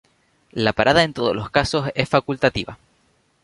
La 0.53 0.73
parada 0.73 1.03
en 1.03 1.13
todos 1.13 1.35
los 1.35 1.51
casos 1.51 1.91
es 1.93 2.09
facultativa. 2.09 2.79